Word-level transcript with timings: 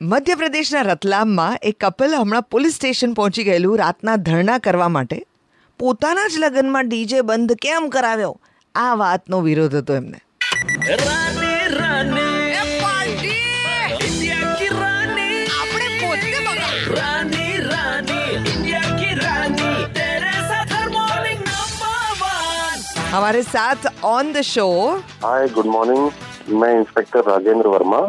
મધ્યપ્રદેશના 0.00 0.82
રતલામમાં 0.84 1.56
એક 1.62 1.76
કપલ 1.78 2.12
હમણાં 2.16 2.44
પોલીસ 2.46 2.76
સ્ટેશન 2.78 3.10
પહોંચી 3.16 3.42
ગયેલું 3.44 3.74
રાતના 3.80 4.14
ધરણા 4.20 4.54
કરવા 4.60 4.86
માટે 4.90 5.18
પોતાના 5.80 6.28
જ 6.28 6.40
લગ્નમાં 6.40 6.86
ડીજે 6.86 7.18
બંધ 7.24 7.58
કેમ 7.64 7.88
કરાવ્યો 7.90 8.32
આ 8.74 8.94
વાતનો 8.96 9.40
વિરોધ 9.42 9.76
હતો 9.76 9.96
એમને 9.96 10.18
રાની 11.02 11.58
રાની 11.74 12.30
इंडिया 14.06 14.38
की 14.54 14.70
रानी 14.76 15.28
रानी 16.92 17.44
रानी 17.66 18.18
इंडिया 18.46 18.82
की 18.94 19.10
रानी 19.20 19.70
तेरे 19.94 20.32
साथ 20.48 20.74
हर 20.74 20.88
मॉर्निंग 20.90 21.44
नंबर 21.44 22.16
वन 22.22 22.88
हमारे 23.10 23.42
साथ 23.50 23.86
on 24.06 24.32
the 24.32 24.46
show 24.48 24.66
hi 25.22 25.46
good 25.54 25.70
morning 25.76 26.10
मैं 26.56 26.74
इंस्पेक्टर 26.80 27.30
राजेंद्र 27.30 27.76
वर्मा 27.76 28.02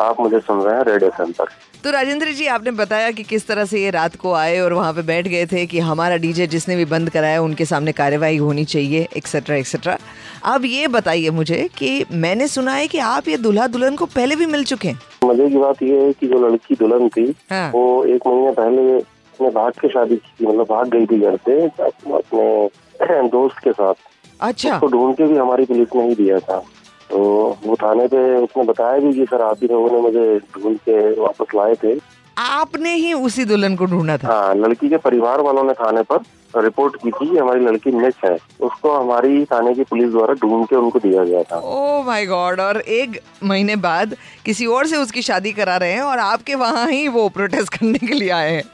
आप 0.00 0.20
मुझे 0.20 0.38
सुन 0.38 0.60
रहे 0.60 0.76
हैं 0.76 0.84
रेडियो 0.84 1.10
पर 1.32 1.46
तो 1.84 1.90
राजेंद्र 1.90 2.32
जी 2.32 2.46
आपने 2.46 2.70
बताया 2.70 3.10
कि 3.10 3.22
किस 3.22 3.46
तरह 3.46 3.64
से 3.64 3.82
ये 3.82 3.90
रात 3.90 4.16
को 4.16 4.32
आए 4.32 4.58
और 4.60 4.72
वहाँ 4.72 4.92
पे 4.92 5.02
बैठ 5.02 5.28
गए 5.28 5.46
थे 5.46 5.64
कि 5.66 5.78
हमारा 5.78 6.16
डीजे 6.16 6.46
जिसने 6.46 6.76
भी 6.76 6.84
बंद 6.84 7.10
कराया 7.10 7.42
उनके 7.42 7.64
सामने 7.64 7.92
कार्यवाही 7.92 8.36
होनी 8.36 8.64
चाहिए 8.64 9.06
एक्सेट्रा 9.16 9.56
एक्सेट्रा 9.56 9.96
अब 10.44 10.64
ये 10.64 10.88
बताइए 10.88 11.30
मुझे 11.30 11.68
कि 11.78 12.04
मैंने 12.12 12.48
सुना 12.48 12.72
है 12.72 12.86
कि 12.86 12.98
आप 12.98 13.28
ये 13.28 13.36
दुल्हा 13.36 13.66
दुल्हन 13.66 13.96
को 13.96 14.06
पहले 14.06 14.36
भी 14.36 14.46
मिल 14.46 14.64
चुके 14.64 14.88
हैं। 14.88 15.00
मज़े 15.24 15.48
की 15.50 15.58
बात 15.58 15.82
यह 15.82 16.02
है 16.02 16.12
कि 16.12 16.26
जो 16.26 16.48
लड़की 16.48 16.74
दुल्हन 16.74 17.08
थी 17.08 17.34
हाँ। 17.50 17.70
वो 17.70 18.04
एक 18.04 18.26
महीने 18.26 18.52
पहले 18.52 18.98
अपने 18.98 19.50
भाग 19.50 19.72
के 19.72 19.88
शादी 19.88 20.16
की 20.16 20.46
मतलब 20.46 20.66
भाग 20.70 20.88
गई 20.88 21.06
थी 21.06 21.20
घर 21.20 21.36
से 21.48 21.60
अपने 21.66 23.28
दोस्त 23.28 23.58
के 23.64 23.72
साथ। 23.72 23.94
अच्छा। 24.40 24.74
उसको 24.74 24.86
ढूंढ 24.86 25.14
के 25.14 25.26
भी 25.26 25.36
हमारी 25.36 25.64
पुलिस 25.64 25.94
ने 25.96 26.08
ही 26.08 26.14
दिया 26.14 26.38
था। 26.38 26.62
तो 27.10 27.18
वो 27.64 27.76
थाने 27.76 28.06
पे 28.06 28.36
उसने 28.36 28.64
बताया 28.64 28.98
भी 28.98 29.12
कि 29.12 29.24
सर 29.24 29.42
आप 29.42 29.58
ही 29.62 29.68
लोगों 29.68 29.90
ने 29.90 30.00
मुझे 30.00 30.38
ढूंढ 30.54 30.76
के 30.78 30.98
वापस 31.20 31.54
लाए 31.54 31.74
थे। 31.74 31.98
आपने 32.38 32.94
ही 32.94 33.12
उसी 33.12 33.44
दुल्हन 33.44 33.76
को 33.76 33.86
ढूंढा 33.86 34.16
था? 34.16 34.26
हाँ 34.28 34.54
लड़की 34.54 34.88
के 34.88 34.96
परिवार 34.96 35.40
वालों 35.40 35.62
ने 35.64 35.72
थाने 35.72 36.02
पर 36.02 36.18
रिपोर्ट 36.54 36.96
की 36.96 37.10
थी 37.10 37.26
कि 37.30 37.38
हमारी 37.38 37.60
लड़की 37.60 37.90
मिस 37.90 38.14
है। 38.24 38.36
उसको 38.60 38.92
हमारी 38.92 39.44
थाने 39.44 39.74
की 39.74 39.84
पुलिस 39.84 40.10
द्वारा 40.10 40.34
ढूंढ 40.34 40.66
के 40.66 40.76
उनको 40.76 40.98
दिया 40.98 41.24
गया 41.24 41.42
था। 41.42 41.58
ओ 41.58 42.02
माय 42.02 42.26
गॉड 42.26 42.60
और 42.60 42.80
एक 42.80 43.18
महीने 43.44 43.76
बाद 43.76 44.14
किसी 44.44 44.66
और 44.66 44.86
से 44.86 44.96
उसकी 44.96 45.22
शादी 45.22 45.52
करा 45.52 45.76
रहे 45.76 45.92
हैं 45.92 46.02
और 46.02 46.18
आपके 46.18 46.54
वहाँ 46.54 46.86
ही 46.90 47.08
वो 47.08 47.28
प्रोटेस्ट 47.28 47.74
करने 47.74 47.98
के 47.98 48.14
लिए 48.14 48.30
आए 48.30 48.52
हैं। 48.52 48.64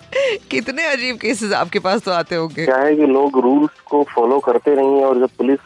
कितने 0.50 0.84
अजीब 0.84 1.16
केसेस 1.16 1.52
आपके 1.52 1.78
पास 1.78 2.02
तो 2.02 2.10
आते 2.10 2.34
होंगे। 2.34 2.64
क्या 2.64 2.76
है 2.76 2.94
कि 2.96 3.06
लोग 3.06 3.38
रूल्स 3.38 3.80
को 3.90 4.02
फॉलो 4.14 4.38
करते 4.38 4.74
नहीं 4.76 4.98
है 4.98 5.04
और 5.04 5.18
जब 5.18 5.30
पुलिस 5.38 5.58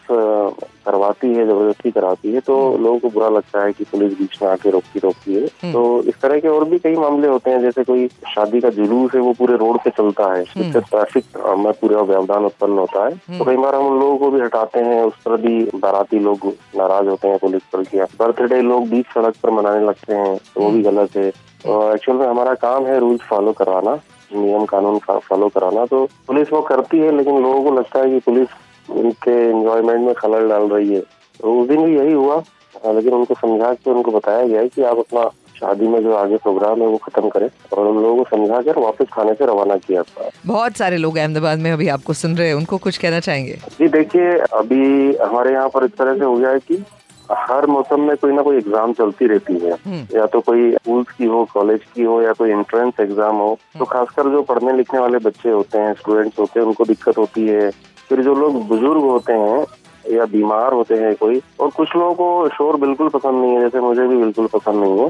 कराती 1.99 2.33
है 2.33 2.41
तो 2.41 2.57
लोगों 2.79 2.99
को 2.99 3.09
बुरा 3.11 3.29
लगता 3.31 3.65
है 3.65 3.73
कि 3.73 3.85
पुलिस 3.93 4.19
बीच 4.19 4.39
में 4.43 4.49
आके 4.51 4.71
रोकती 4.71 4.99
रोकती 4.99 5.35
है। 5.35 5.73
तो 5.73 5.83
इस 6.05 6.21
तरह 6.23 6.41
के 6.41 6.49
और 6.49 6.65
भी 6.65 6.79
कई 6.79 6.97
मामले 6.97 7.29
होते 7.29 7.51
हैं 7.51 7.61
जैसे 7.61 7.85
कोई 7.85 8.07
शादी 8.29 8.61
का 8.61 8.71
जुलूस 8.73 9.15
है 9.15 9.21
वो 9.21 9.33
पूरे 9.39 9.57
रोड 9.57 9.79
पे 9.85 9.91
चलता 9.91 10.33
है। 10.33 10.43
इससे 10.43 10.81
ट्रैफ़िक 10.81 11.25
में 11.59 11.73
पूरा 11.81 12.03
व्यवधान 12.05 12.45
उत्पन्न 12.45 12.79
होता 12.79 13.05
है। 13.05 13.39
तो 13.39 13.45
कई 13.45 13.57
बार 13.57 13.75
हम 13.75 13.99
लोगों 14.01 14.17
को 14.19 14.31
भी 14.31 14.41
हटाते 14.41 14.81
हैं 14.81 15.03
उस 15.05 15.15
पर 15.25 15.37
भी 15.41 15.57
बाराती 15.77 16.19
लोग 16.21 16.47
नाराज़ 16.77 17.09
होते 17.09 17.29
हैं 17.29 17.39
पुलिस 17.39 17.63
पर 17.73 17.83
किया 17.85 18.07
बर्थडे 18.19 18.61
लोग 18.63 18.89
बीच 18.89 19.07
सड़क 19.15 19.35
पर 19.43 19.51
मनाने 19.51 19.85
लगते 19.87 20.15
हैं 20.15 20.37
तो 20.55 20.61
वो 20.61 20.71
भी 20.71 20.83
गलत 20.83 21.17
है। 21.17 21.27
एक्चुअल 21.27 22.19
में 22.19 22.27
हमारा 22.27 22.55
काम 22.57 22.87
है 22.87 22.99
रूल्स 23.01 23.23
फॉलो 23.29 23.53
करवाना 23.53 23.99
नियम 24.31 24.65
कानून 24.67 24.99
फॉलो 24.99 25.49
कराना। 25.49 25.85
तो 25.87 26.05
पुलिस 26.27 26.53
वो 26.53 26.61
करती 26.63 26.99
है 26.99 27.17
लेकिन 27.17 27.43
लोगों 27.43 27.63
को 27.65 27.77
लगता 27.77 28.01
है 28.01 28.11
कि 28.11 28.19
पुलिस 28.27 28.49
उनके 28.89 29.31
एंजॉयमेंट 29.51 30.01
में 30.01 30.15
खलल 30.15 30.49
डाल 30.49 30.69
रही 30.69 30.95
है। 30.95 31.03
तो 31.41 31.61
उस 31.61 31.69
दिन 31.69 31.85
भी 31.85 31.97
यही 31.97 32.13
हुआ। 32.13 32.37
हाँ, 32.37 32.93
लेकिन 32.95 33.13
उनको 33.15 33.35
समझा 33.35 33.73
के 33.75 33.91
उनको 33.91 34.11
बताया 34.13 34.47
गया 34.47 34.61
है 34.61 34.69
कि 34.69 34.83
आप 34.85 34.99
अपना 34.99 35.31
शादी 35.57 35.87
में 35.89 36.03
जो 36.03 36.13
आगे 36.15 36.37
प्रोग्राम 36.39 36.81
है 36.81 36.87
वो 36.89 36.97
खत्म 37.05 37.29
करें 37.29 37.49
और 37.73 37.87
उन 37.87 37.97
लोगों 38.03 38.17
को 38.17 38.37
समझा 38.37 38.61
कर 38.63 38.79
वापस 38.81 39.07
खाने 39.13 39.33
से 39.35 39.47
रवाना 39.47 39.77
किया 39.79 40.03
था 40.03 40.29
बहुत 40.47 40.77
सारे 40.77 40.97
लोग 40.97 41.17
अहमदाबाद 41.17 41.59
में 41.59 41.71
अभी 41.73 41.89
आपको 41.89 42.13
सुन 42.13 42.37
रहे 42.37 42.49
हैं। 42.49 42.55
उनको 42.55 42.79
कुछ 42.79 42.99
कहना 42.99 43.21
चाहेंगे? 43.21 43.59
जी 43.79 43.89
देखिए 43.89 44.37
अभी 44.55 45.17
हमारे 45.17 45.53
यहाँ 45.53 45.69
पर 45.69 45.85
इस 45.85 45.97
तरह 45.99 46.19
से 46.19 46.25
हो 46.25 46.37
गया 46.37 46.51
है 46.51 46.59
कि 46.61 46.83
हर 47.31 47.67
मौसम 47.67 48.01
में 48.01 48.17
कोई 48.17 48.33
ना 48.33 48.43
कोई 48.43 48.57
एग्ज़ाम 48.57 48.93
चलती 48.93 49.27
रहती 49.27 49.59
है। 49.59 49.73
या 50.15 50.27
तो 50.27 50.41
कोई 50.41 50.71
स्कूल 50.73 51.03
की 51.09 51.27
हो 51.27 51.45
कॉलेज 51.53 51.81
की 51.95 52.03
हो 52.03 52.21
या 52.23 52.33
कोई 52.33 52.51
एंट्रेंस 52.51 53.01
एग्ज़ाम 53.01 53.37
हो 53.37 53.59
तो 53.79 53.85
खासकर 53.87 54.31
जो 54.33 54.43
पढ़ने 54.45 54.77
लिखने 54.77 55.01
वाले 55.01 55.19
बच्चे 55.27 55.51
होते 55.51 55.79
हैं 55.79 55.93
स्टूडेंट्स 55.95 56.39
होते 56.39 56.61
हैं 56.61 56.67
उनको 56.67 56.85
दिक्कत 56.85 57.19
होती 57.19 57.47
है। 57.49 57.71
फिर 58.09 58.23
जो 58.23 58.35
लोग 58.35 58.67
बुज़ुर्ग 58.69 59.03
होते 59.03 59.33
हैं 59.35 59.65
या 60.11 60.25
बीमार 60.27 60.73
होते 60.73 60.95
हैं 60.95 61.15
कोई, 61.17 61.41
और 61.61 61.71
कुछ 61.71 61.97
लोगों 61.97 62.15
को 62.15 62.49
शोर 62.49 62.77
बिल्कुल 62.81 63.09
पसंद 63.09 63.41
नहीं 63.41 63.53
है, 63.53 63.61
जैसे 63.61 63.81
मुझे 63.81 64.07
भी 64.07 64.17
बिल्कुल 64.17 64.47
पसंद 64.47 64.85
नहीं 64.85 64.99
है। 64.99 65.09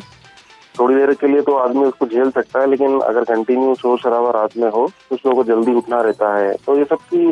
थोड़ी 0.79 0.95
देर 0.95 1.13
के 1.13 1.27
लिए 1.27 1.41
तो 1.43 1.55
आदमी 1.55 1.85
उसको 1.85 2.07
झेल 2.07 2.31
सकता 2.31 2.61
है, 2.61 2.67
लेकिन 2.67 2.99
अगर 3.01 3.25
कंटिन्यू 3.25 3.75
शोर 3.75 3.99
शराबा 3.99 4.31
रात 4.31 4.57
में 4.57 4.69
हो 4.71 4.87
कुछ 5.09 5.25
लोगों 5.27 5.37
को 5.37 5.45
जल्दी 5.45 5.75
उठना 5.75 6.01
रहता 6.01 6.35
है। 6.37 6.53
तो 6.67 6.77
ये 6.79 6.85
सबकी 6.85 7.25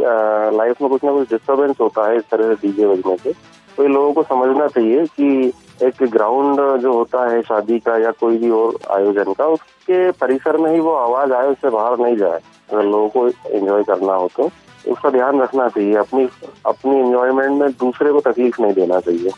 लाइफ 0.57 0.83
में 0.83 0.91
कुछ 0.91 1.05
ना 1.05 1.13
कुछ 1.13 1.31
डिस्टर्बेंस 1.31 1.77
होता 1.81 2.09
है 2.09 2.17
इस 2.17 2.29
तरह 2.31 2.55
से 2.55 2.67
डीजे 2.67 2.87
बजने 2.87 3.17
से। 3.17 3.33
तो 3.77 3.83
ये 3.83 3.89
लोगों 3.89 4.13
को 4.13 4.23
समझना 4.25 4.67
चाहिए 4.67 5.05
कि 5.07 5.53
एक 5.83 6.03
ग्राउंड 6.03 6.61
जो 6.81 6.93
होता 6.93 7.29
है 7.31 7.41
शादी 7.43 7.79
का 7.79 7.97
या 7.99 8.11
कोई 8.21 8.39
भी 8.39 8.51
और 8.51 8.79
आयोजन 8.91 9.33
का, 9.33 9.47
उसके 9.47 10.11
परिसर 10.13 10.57
में 10.57 10.73
ही 10.73 10.81
वो 10.81 10.95
आवाज़ 10.97 11.33
आए, 11.33 11.47
उससे 11.47 11.71
बाहर 11.71 11.99
नहीं 11.99 12.17
जाए। 12.17 12.41
अगर 12.73 12.85
लोगों 12.85 13.09
को 13.09 13.27
एंजॉय 13.49 13.83
करना 13.83 14.15
हो 14.15 14.31
तो। 14.37 14.49
उसका 14.87 15.11
ध्यान 15.11 15.41
रखना 15.41 15.69
चाहिए, 15.69 15.95
अपनी 15.95 16.29
अपनी 16.67 16.99
इन्जॉयमेंट 17.01 17.61
में 17.61 17.71
दूसरे 17.71 18.13
को 18.13 18.21
तकलीफ़ 18.21 18.63
नहीं 18.63 18.73
देना 18.73 19.01
चाहिए। 19.01 19.31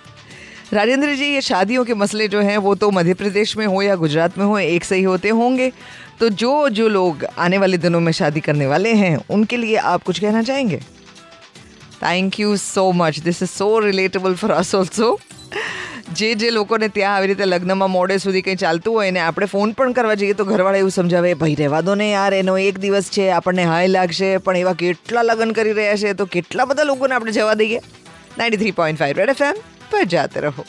राजेंद्र 0.72 1.14
जी, 1.14 1.24
ये 1.24 1.40
शादियों 1.40 1.84
के 1.84 1.94
मसले 1.94 2.28
जो 2.28 2.40
हैं, 2.40 2.56
वो 2.58 2.74
तो 2.74 2.90
मध्य 2.90 3.14
प्रदेश 3.14 3.56
में 3.56 3.66
हो 3.66 3.82
या 3.82 3.94
गुजरात 3.96 4.38
में 4.38 4.44
हो, 4.44 4.58
एक 4.58 4.84
से 4.84 4.96
ही 4.96 5.02
होते 5.02 5.28
होंगे। 5.28 5.72
तो 6.20 6.28
जो 6.28 6.68
जो 6.68 6.88
लोग 6.88 7.24
आने 7.38 7.58
वाले 7.58 7.78
दिनों 7.78 8.00
में 8.00 8.12
शादी 8.12 8.40
करने 8.40 8.66
वाले 8.66 8.92
हैं, 8.92 9.16
उनके 9.30 9.56
लिए 9.56 9.76
आप 9.76 10.02
कुछ 10.02 10.18
कहना 10.18 10.42
चाहेंगे? 10.42 10.80
Thank 12.02 12.40
you 12.40 12.56
so 12.56 12.90
much 12.92 13.18
this 13.18 13.42
is 13.42 13.50
so 13.50 13.78
relatable 13.78 14.34
for 14.34 14.50
us 14.50 14.74
also 14.74 15.18
જે 16.18 16.34
જે 16.34 16.50
લોકોને 16.50 16.88
ત્યાં 16.88 17.16
આવી 17.16 17.26
રીતે 17.26 17.44
લગ્નમાં 17.44 17.90
મોડે 17.90 18.16
સુધી 18.16 18.42
કંઈ 18.42 18.54
ચાલતું 18.54 18.94
હોય 18.94 19.10
ને 19.10 19.20
આપણે 19.20 19.46
ફોન 19.46 19.72
પણ 19.72 19.92
કરવા 19.92 20.14
જઈએ 20.14 20.32
તો 20.32 20.44
ઘરવાળા 20.44 20.78
એવું 20.78 20.90
સમજાવે, 20.90 21.34
ભાઈ, 21.34 21.54
રહેવા 21.54 21.80
દો 21.80 21.94
ને 21.94 22.10
યાર, 22.10 22.34
એનો 22.34 22.58
એક 22.58 22.78
દિવસ 22.78 23.10
છે, 23.10 23.30
આપણને 23.30 23.64
હાય 23.64 23.86
લાગશે, 23.86 24.36
પણ 24.36 24.56
એવા 24.56 24.72
કેટલા 24.72 25.22
લગ્ન 25.22 25.52
કરી 25.52 25.72
રહ્યા 25.72 25.96
છે, 25.96 26.12
તો 26.12 26.26
કેટલા 26.26 26.64
બધા 26.64 26.82
લોકોને 26.82 27.14
આપણે 27.14 27.32
જવા 27.32 27.54
દઈએ? 27.54 27.80
Ninety 28.38 28.56
three 28.56 28.70
point 28.70 29.00
five 29.00 29.16
Red 29.16 29.28
FM 29.28 29.42
એમ 29.42 29.62
પર 29.90 30.04
જાતે 30.04 30.40
રહો. 30.40 30.64